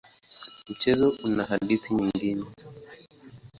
[0.69, 2.45] Mchezo una hadithi nyingine.